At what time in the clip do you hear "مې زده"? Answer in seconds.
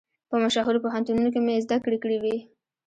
1.45-1.77